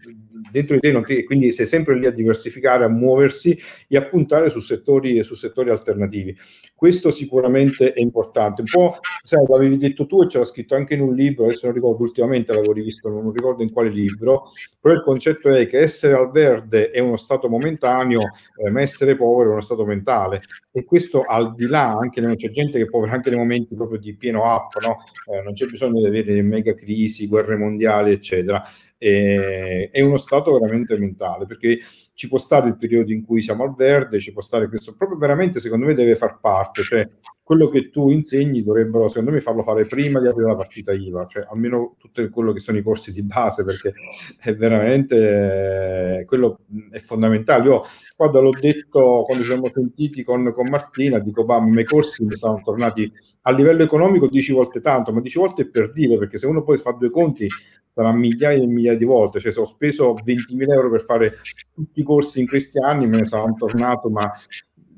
[0.51, 4.03] dentro di te non ti, quindi sei sempre lì a diversificare, a muoversi e a
[4.03, 6.35] puntare su settori, su settori alternativi.
[6.75, 8.61] Questo sicuramente è importante.
[8.61, 11.73] Un po', sai, l'avevi detto tu e c'era scritto anche in un libro, adesso non
[11.73, 14.43] ricordo ultimamente l'avevo rivisto, non ricordo in quale libro,
[14.79, 18.21] però il concetto è che essere al verde è uno stato momentaneo,
[18.63, 20.41] eh, ma essere povero è uno stato mentale.
[20.71, 23.97] E questo al di là, anche c'è gente che è povera anche nei momenti proprio
[23.97, 24.97] di pieno up, no?
[25.33, 28.63] eh, non c'è bisogno di avere mega crisi, guerre mondiali, eccetera
[28.97, 31.79] eh, è uno stato veramente mentale, perché
[32.13, 35.17] ci può stare il periodo in cui siamo al verde, ci può stare questo, proprio
[35.17, 37.07] veramente secondo me deve far parte, cioè
[37.47, 41.27] quello che tu insegni dovrebbero secondo me farlo fare prima di aprire la partita IVA,
[41.27, 43.93] cioè almeno tutto quello che sono i corsi di base, perché
[44.37, 46.59] è veramente eh, quello
[46.91, 47.63] è fondamentale.
[47.69, 47.83] Io
[48.17, 52.35] quando l'ho detto, quando ci siamo sentiti con, con Martina, dico, ma i corsi mi
[52.35, 53.09] sono tornati
[53.43, 56.77] a livello economico dieci volte tanto, ma dieci volte per dire, perché se uno poi
[56.77, 57.47] fa due conti
[57.93, 61.35] sarà migliaia e migliaia di volte, cioè se ho speso 20.000 euro per fare
[61.73, 64.29] tutti i corsi in questi anni, me ne sono tornato, ma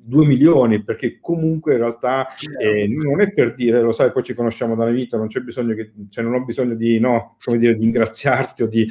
[0.09, 2.27] 2 milioni, perché comunque in realtà
[2.59, 5.75] eh, non è per dire, lo sai, poi ci conosciamo dalla vita, non c'è bisogno
[5.75, 8.89] che, cioè non ho bisogno di, no, come dire, di ringraziarti o di,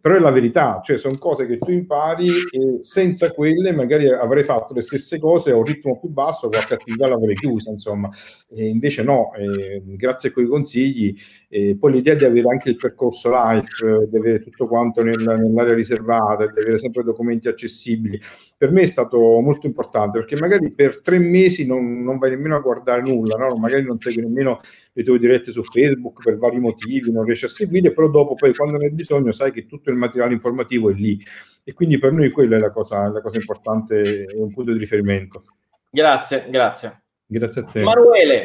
[0.00, 4.42] però è la verità, cioè sono cose che tu impari e senza quelle magari avrei
[4.42, 8.08] fatto le stesse cose a un ritmo più basso, qualche attività l'avrei chiusa, insomma.
[8.48, 11.14] E invece no, eh, grazie a quei consigli.
[11.48, 15.74] Eh, poi l'idea di avere anche il percorso live, di avere tutto quanto nel, nell'area
[15.74, 18.18] riservata, di avere sempre documenti accessibili,
[18.56, 22.56] per me è stato molto importante perché magari per tre mesi non, non vai nemmeno
[22.56, 23.54] a guardare nulla, no?
[23.56, 24.60] magari non segui nemmeno
[24.96, 28.54] le tue dirette su Facebook per vari motivi, non riesci a seguire, però dopo poi
[28.54, 31.20] quando ne hai bisogno sai che tutto il materiale informativo è lì
[31.64, 34.78] e quindi per noi quella è la cosa, la cosa importante, è un punto di
[34.78, 35.44] riferimento.
[35.90, 37.02] Grazie, grazie.
[37.26, 37.80] Grazie a te.
[37.80, 38.44] Emanuele,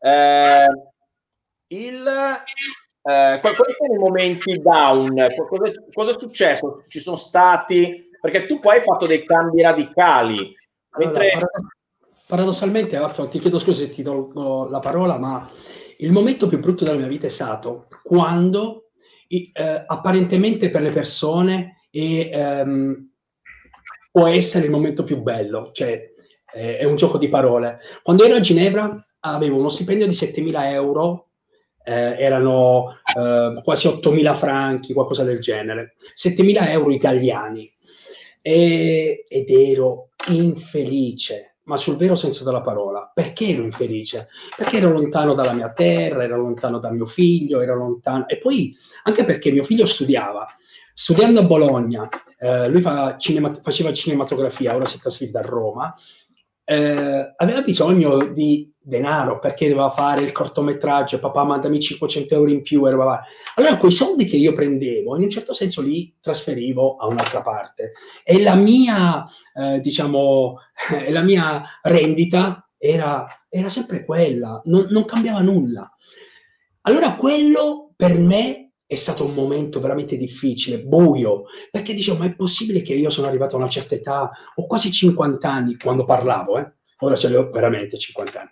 [0.00, 0.66] eh,
[1.68, 5.14] il, eh, quali sono i momenti down?
[5.48, 6.84] Cosa, cosa, è successo?
[6.86, 10.54] Ci sono stati, perché tu poi hai fatto dei cambi radicali.
[10.98, 11.30] Mentre...
[11.30, 11.48] Allora,
[12.28, 15.50] paradossalmente, Arthur, ti chiedo scusa se ti tolgo la parola, ma
[15.96, 18.90] il momento più brutto della mia vita è stato quando
[19.26, 19.52] eh,
[19.86, 23.10] apparentemente per le persone e, ehm,
[24.12, 26.12] può essere il momento più bello, cioè
[26.52, 27.78] eh, è un gioco di parole.
[28.02, 31.30] Quando ero a Ginevra avevo uno stipendio di 7.000 euro,
[31.82, 37.72] eh, erano eh, quasi 8.000 franchi, qualcosa del genere, 7.000 euro italiani.
[38.42, 43.10] E, ed ero infelice ma sul vero senso della parola.
[43.14, 44.28] Perché ero infelice?
[44.56, 48.26] Perché ero lontano dalla mia terra, ero lontano da mio figlio, ero lontano...
[48.26, 50.46] E poi anche perché mio figlio studiava.
[50.94, 53.52] Studiando a Bologna, eh, lui fa cinema...
[53.54, 55.94] faceva cinematografia, ora si è a Roma,
[56.64, 62.62] eh, aveva bisogno di denaro perché doveva fare il cortometraggio, papà mandami 500 euro in
[62.62, 62.84] più.
[62.84, 67.92] Allora quei soldi che io prendevo, in un certo senso li trasferivo a un'altra parte
[68.24, 70.58] e la mia, eh, diciamo,
[71.10, 75.92] la mia rendita era, era sempre quella, non, non cambiava nulla.
[76.82, 82.34] Allora quello per me è stato un momento veramente difficile, buio, perché dicevo, ma è
[82.34, 86.58] possibile che io sono arrivato a una certa età, ho quasi 50 anni quando parlavo,
[86.58, 86.72] eh?
[86.98, 88.50] Ora ce li ho veramente 50 anni,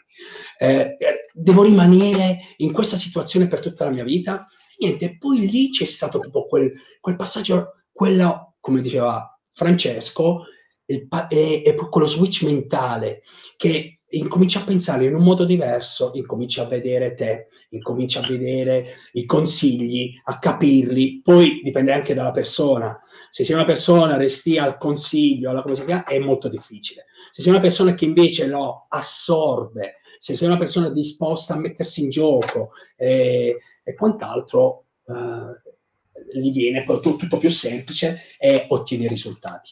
[0.59, 4.47] eh, eh, devo rimanere in questa situazione per tutta la mia vita?
[4.79, 10.45] Niente, poi lì c'è stato proprio quel, quel passaggio, quello, come diceva Francesco,
[10.87, 13.23] il, è, è quello switch mentale
[13.57, 18.95] che incomincia a pensare in un modo diverso, incomincia a vedere te, incomincia a vedere
[19.13, 23.01] i consigli, a capirli, poi dipende anche dalla persona.
[23.31, 27.07] Se sei una persona resti al consiglio, alla cosa che è molto difficile.
[27.33, 32.03] Se sei una persona che invece lo assorbe, se sei una persona disposta a mettersi
[32.03, 39.71] in gioco eh, e quant'altro, eh, gli viene poi tutto più semplice e ottiene risultati.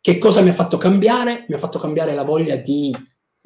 [0.00, 1.44] Che cosa mi ha fatto cambiare?
[1.48, 2.94] Mi ha fatto cambiare la voglia di,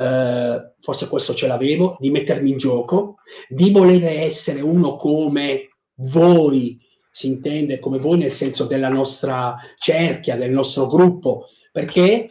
[0.03, 3.17] eh, forse questo ce l'avevo, di mettermi in gioco,
[3.49, 6.81] di voler essere uno come voi,
[7.11, 12.29] si intende come voi nel senso della nostra cerchia, del nostro gruppo, perché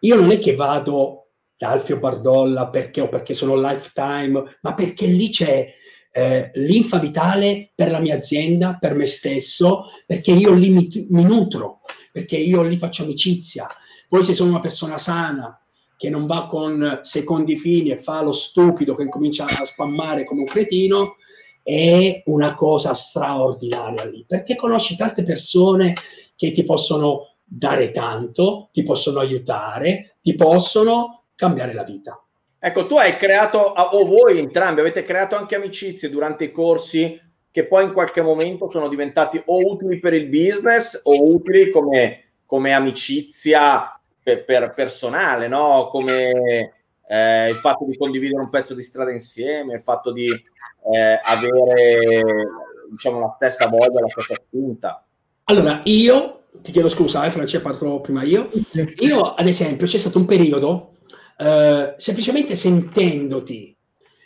[0.00, 5.06] io non è che vado da Alfio Bardolla perché o perché sono lifetime, ma perché
[5.06, 5.74] lì c'è
[6.12, 11.24] eh, l'infa vitale per la mia azienda, per me stesso, perché io lì mi, mi
[11.24, 11.80] nutro,
[12.12, 13.66] perché io lì faccio amicizia.
[14.08, 15.58] Poi se sono una persona sana,
[15.96, 20.40] che non va con secondi fini e fa lo stupido che comincia a spammare come
[20.40, 21.16] un cretino,
[21.62, 25.94] è una cosa straordinaria lì, perché conosci tante persone
[26.36, 32.20] che ti possono dare tanto, ti possono aiutare, ti possono cambiare la vita.
[32.58, 37.20] Ecco, tu hai creato, o voi entrambi avete creato anche amicizie durante i corsi
[37.50, 42.32] che poi in qualche momento sono diventati o utili per il business o utili come,
[42.44, 43.95] come amicizia
[44.26, 45.86] per, per, personale, no?
[45.88, 46.72] Come
[47.06, 52.24] eh, il fatto di condividere un pezzo di strada insieme, il fatto di eh, avere
[52.90, 55.04] diciamo la stessa voglia, la stessa spinta.
[55.44, 58.50] Allora, io ti chiedo scusa, eh, Francesco, parlo prima io.
[58.96, 60.94] Io, ad esempio, c'è stato un periodo
[61.38, 63.76] eh, semplicemente sentendoti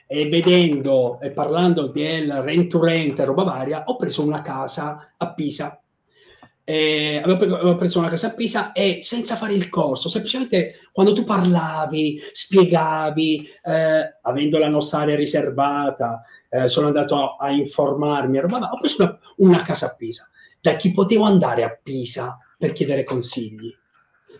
[0.06, 5.12] e vedendo e parlando del rent to rent e roba varia, ho preso una casa
[5.18, 5.78] a Pisa.
[6.70, 11.24] Eh, avevo, preso una casa a Pisa e senza fare il corso, semplicemente quando tu
[11.24, 18.70] parlavi, spiegavi, eh, avendo la nostra area riservata, eh, sono andato a, a informarmi, roba,
[18.70, 20.30] ho preso una, una casa a Pisa.
[20.60, 23.74] Da chi potevo andare a Pisa per chiedere consigli?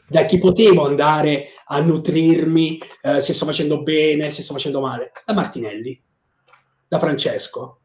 [0.06, 5.12] da chi potevo andare a nutrirmi eh, se sto facendo bene, se sto facendo male?
[5.24, 6.00] Da Martinelli,
[6.88, 7.80] da Francesco.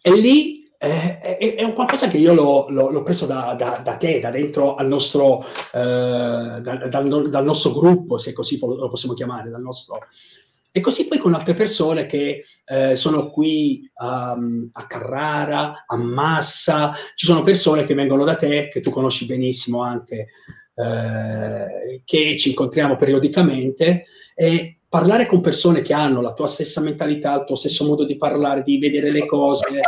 [0.00, 3.80] E lì eh, è, è, un qualcosa che io l'ho, l'ho, l'ho preso da, da,
[3.84, 8.88] da, te, da dentro al nostro, eh, dal, dal, dal, nostro gruppo, se così lo
[8.88, 10.00] possiamo chiamare, dal nostro,
[10.72, 16.94] e così poi con altre persone che eh, sono qui um, a Carrara, a Massa,
[17.14, 20.30] ci sono persone che vengono da te, che tu conosci benissimo anche,
[20.74, 27.34] eh, che ci incontriamo periodicamente e parlare con persone che hanno la tua stessa mentalità,
[27.34, 29.80] il tuo stesso modo di parlare, di vedere le cose,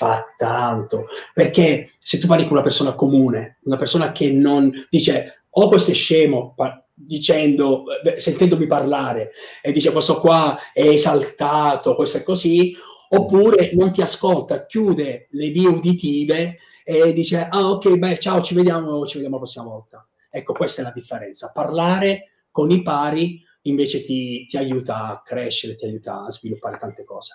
[0.00, 1.08] fa tanto.
[1.34, 5.90] Perché se tu parli con una persona comune, una persona che non dice, oh questo
[5.90, 6.54] è scemo,
[6.94, 7.84] dicendo,
[8.16, 12.74] sentendomi parlare e dice questo qua è esaltato, questo è così,
[13.10, 18.54] oppure non ti ascolta, chiude le vie uditive e dice ah ok, beh ciao, ci
[18.54, 20.08] vediamo, ci vediamo la prossima volta.
[20.30, 21.50] Ecco, questa è la differenza.
[21.52, 27.04] Parlare con i pari invece ti, ti aiuta a crescere, ti aiuta a sviluppare tante
[27.04, 27.34] cose.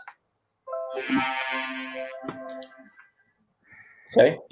[4.16, 4.44] Ok.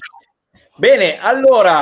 [0.76, 1.82] Bene, allora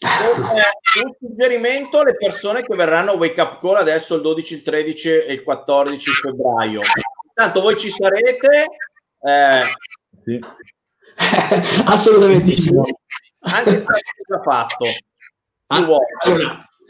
[0.00, 5.08] un suggerimento alle persone che verranno a Wake Up Call adesso il 12, il 13
[5.08, 6.80] e il 14 febbraio.
[7.28, 8.66] Intanto voi ci sarete.
[9.20, 9.62] Eh,
[10.24, 10.40] sì.
[11.86, 12.70] Assolutamente sì.
[13.40, 14.84] Anche già fatto.
[15.66, 15.86] Ah,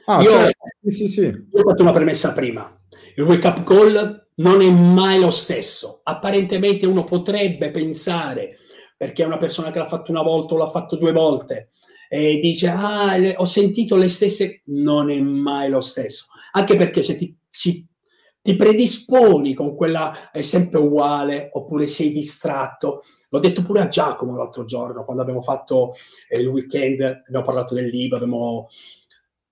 [0.07, 0.65] ah, io, certo.
[0.87, 2.75] sì, sì, io ho fatto una premessa prima.
[3.17, 6.01] Il Wake Up Call non è mai lo stesso.
[6.05, 8.58] Apparentemente uno potrebbe pensare,
[8.99, 11.71] perché è una persona che l'ha fatto una volta o l'ha fatto due volte,
[12.09, 16.27] e dice ah le, ho sentito le stesse non è mai lo stesso.
[16.53, 17.87] Anche perché se ti, si,
[18.41, 23.05] ti predisponi con quella è sempre uguale oppure sei distratto.
[23.29, 25.95] L'ho detto pure a Giacomo l'altro giorno quando abbiamo fatto
[26.29, 28.69] eh, il weekend abbiamo parlato del libro abbiamo...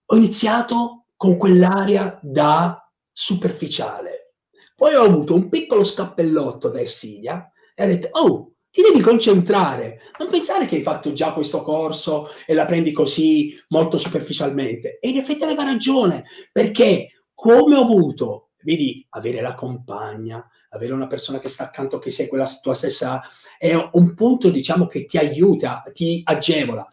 [0.06, 4.34] ho iniziato con quell'aria da superficiale.
[4.74, 10.00] Poi ho avuto un piccolo scappellotto da Ersilia e ho detto oh ti devi concentrare,
[10.18, 14.98] non pensare che hai fatto già questo corso e la prendi così molto superficialmente.
[15.00, 21.06] E in effetti aveva ragione, perché come ho avuto, vedi, avere la compagna, avere una
[21.06, 23.22] persona che sta accanto, che segue la tua stessa,
[23.56, 26.86] è un punto, diciamo, che ti aiuta, ti agevola.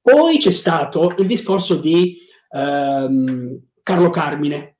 [0.00, 2.20] Poi c'è stato il discorso di
[2.52, 4.76] ehm, Carlo Carmine,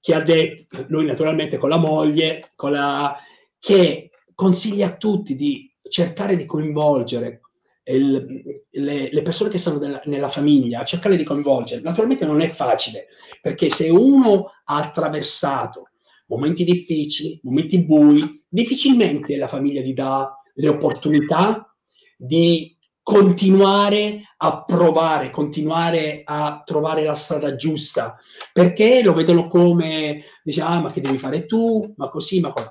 [0.00, 3.14] che ha detto, lui naturalmente con la moglie, con la,
[3.58, 4.05] che
[4.36, 7.40] consiglia a tutti di cercare di coinvolgere
[7.84, 11.82] il, le, le, persone che stanno nella, nella famiglia, cercare di coinvolgere.
[11.82, 13.06] Naturalmente non è facile,
[13.40, 15.88] perché se uno ha attraversato
[16.26, 21.74] momenti difficili, momenti bui, difficilmente la famiglia gli dà le opportunità
[22.16, 28.18] di continuare a provare, continuare a trovare la strada giusta,
[28.52, 32.66] perché lo vedono come, dice, ah, ma che devi fare tu, ma così, ma così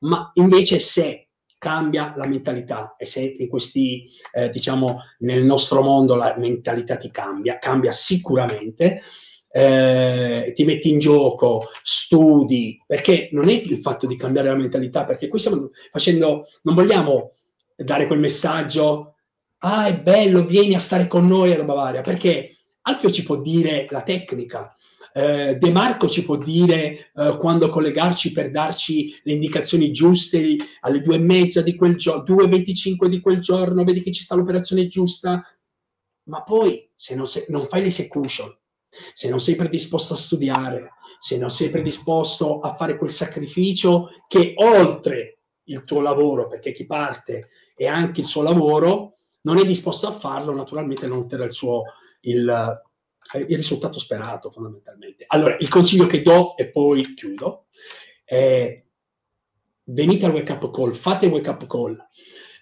[0.00, 1.28] ma invece se
[1.58, 7.10] cambia la mentalità e se in questi, eh, diciamo, nel nostro mondo la mentalità ti
[7.10, 9.02] cambia, cambia sicuramente,
[9.52, 15.04] eh, ti metti in gioco, studi, perché non è il fatto di cambiare la mentalità,
[15.04, 17.34] perché qui stiamo facendo, non vogliamo
[17.76, 19.16] dare quel messaggio,
[19.58, 23.36] ah è bello, vieni a stare con noi a roba varia, perché Alfio ci può
[23.36, 24.74] dire la tecnica,
[25.12, 31.00] eh, De Marco ci può dire eh, quando collegarci per darci le indicazioni giuste alle
[31.00, 34.86] due e mezza di quel giorno, 2.25 di quel giorno, vedi che ci sta l'operazione
[34.86, 35.44] giusta,
[36.24, 38.56] ma poi se non, se, non fai l'execution,
[39.14, 44.54] se non sei predisposto a studiare, se non sei predisposto a fare quel sacrificio che
[44.56, 50.06] oltre il tuo lavoro, perché chi parte è anche il suo lavoro, non è disposto
[50.06, 51.84] a farlo, naturalmente non otterrà il suo
[52.22, 52.82] il,
[53.34, 55.24] il risultato sperato fondamentalmente.
[55.28, 57.66] Allora, il consiglio che do e poi chiudo
[58.24, 58.82] è
[59.84, 61.96] venite al wake up call, fate wake up call.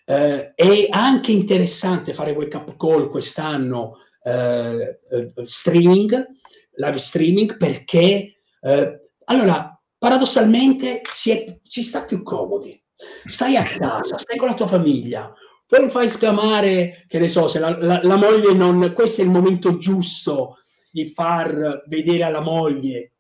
[0.05, 6.27] Eh, è anche interessante fare wake up call quest'anno eh, eh, streaming,
[6.75, 12.83] live streaming, perché eh, allora paradossalmente si, è, si sta più comodi.
[13.27, 15.33] Stai a casa, stai con la tua famiglia,
[15.69, 18.93] poi fai scamare, che ne so, se la, la, la, moglie non...
[18.95, 20.61] Questo è il momento giusto
[20.91, 23.13] di far vedere alla moglie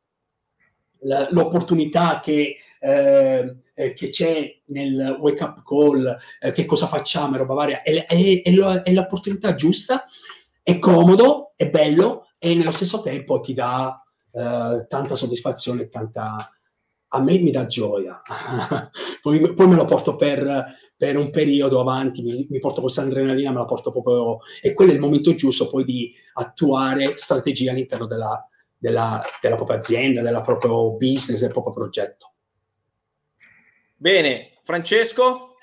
[1.00, 7.34] la, l'opportunità che, eh, eh, che, c'è nel wake up call, eh, che cosa facciamo
[7.34, 7.82] e roba varia.
[7.82, 10.06] È, è, è, è, l'opportunità giusta,
[10.62, 16.50] è comodo, è bello e nello stesso tempo ti dà eh, tanta soddisfazione e tanta...
[17.08, 18.20] A me mi dà gioia.
[19.22, 23.52] poi, poi me lo porto per per un periodo avanti, mi, mi porto questa adrenalina,
[23.52, 24.38] me la porto proprio...
[24.60, 28.44] E quello è il momento giusto poi di attuare strategie all'interno della,
[28.76, 32.32] della, della propria azienda, del proprio business, del proprio progetto.
[33.94, 35.54] Bene, Francesco?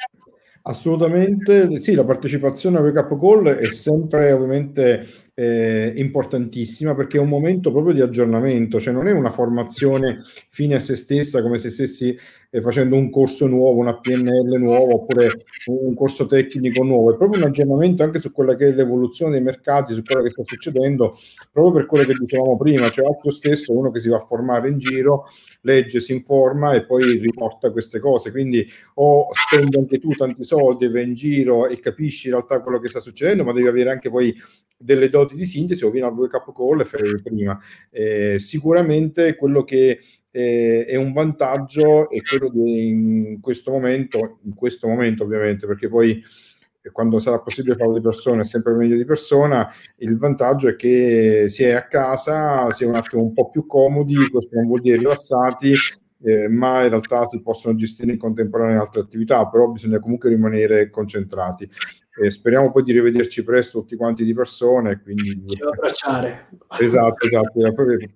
[0.62, 7.20] Assolutamente sì, la partecipazione a Wake Up Call è sempre ovviamente eh, importantissima perché è
[7.20, 10.20] un momento proprio di aggiornamento, cioè non è una formazione
[10.50, 12.18] fine a se stessa come se stessi
[12.50, 15.30] eh, facendo un corso nuovo, una PNL nuovo oppure
[15.66, 19.42] un corso tecnico nuovo, è proprio un aggiornamento anche su quella che è l'evoluzione dei
[19.42, 21.18] mercati, su quello che sta succedendo,
[21.52, 24.70] proprio per quello che dicevamo prima, cioè altro stesso uno che si va a formare
[24.70, 25.26] in giro,
[25.62, 28.66] legge, si informa e poi riporta queste cose, quindi
[28.96, 32.88] o spendi anche tu tanti soldi, vai in giro e capisci in realtà quello che
[32.88, 34.34] sta succedendo, ma devi avere anche poi
[34.78, 37.60] delle doti di sintesi o viene al up call e fare prima.
[37.90, 40.00] Eh, sicuramente quello che
[40.32, 45.88] eh, è un vantaggio è quello di in questo momento, in questo momento ovviamente, perché
[45.88, 46.22] poi
[46.82, 50.76] eh, quando sarà possibile farlo di persona è sempre meglio di persona, il vantaggio è
[50.76, 54.68] che si è a casa, si è un attimo un po' più comodi, questo non
[54.68, 55.74] vuol dire rilassati,
[56.24, 60.90] eh, ma in realtà si possono gestire in contemporanea altre attività, però bisogna comunque rimanere
[60.90, 61.70] concentrati.
[62.18, 65.02] E speriamo poi di rivederci presto tutti quanti di persone.
[65.02, 65.38] Quindi...
[65.62, 66.50] abbracciare.
[66.80, 67.60] Esatto, esatto.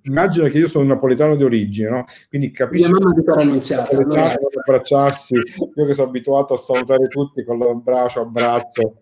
[0.03, 2.05] Immagino che io sono un napoletano di origine, no?
[2.29, 2.89] quindi capisco.
[2.89, 3.95] Mia mamma di Annunziata.
[3.95, 4.33] Allora...
[4.33, 5.35] abbracciarsi.
[5.75, 9.01] Io che sono abituato a salutare tutti con l'abbraccio, abbraccio.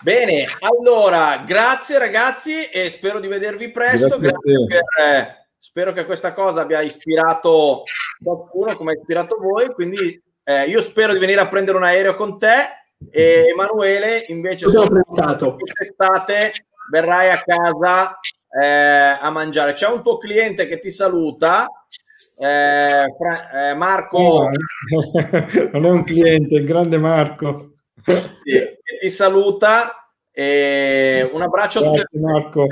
[0.00, 4.18] Bene, allora, grazie ragazzi e spero di vedervi presto.
[4.18, 7.84] Grazie, grazie per, eh, spero che questa cosa abbia ispirato
[8.22, 12.14] qualcuno come ha ispirato voi, quindi eh, io spero di venire a prendere un aereo
[12.14, 16.52] con te e Emanuele invece quest'estate
[16.90, 18.18] verrai a casa
[18.60, 19.72] eh, a mangiare.
[19.72, 21.66] C'è un tuo cliente che ti saluta,
[22.36, 24.50] eh, Fra- eh, Marco.
[25.72, 27.74] non è un cliente, il grande Marco.
[28.04, 28.60] Sì,
[29.00, 29.98] ti saluta.
[30.36, 32.18] E un abbraccio Grazie, a tutti.
[32.18, 32.66] Marco.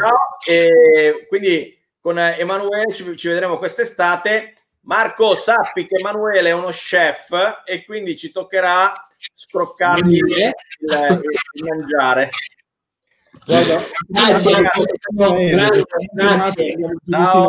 [0.48, 4.54] E quindi con Emanuele ci, ci vedremo quest'estate
[4.84, 8.92] Marco, sappi che Emanuele è uno chef e quindi ci toccherà
[9.34, 12.30] scroccargli il, il mangiare.
[13.44, 14.60] Guarda, grazie,
[15.50, 16.76] grazie, grazie.
[17.08, 17.48] Ciao.